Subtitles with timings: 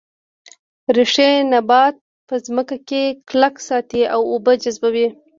[0.95, 1.95] ریښې نبات
[2.27, 5.07] په ځمکه کې کلک ساتي او اوبه جذبوي